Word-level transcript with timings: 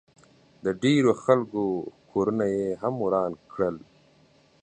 د 0.63 0.65
ډېرو 0.83 1.11
خلکو 1.23 1.63
کورونه 2.11 2.45
ئې 2.53 2.67
هم 2.81 2.95
وران 3.05 3.31
کړل 3.51 3.75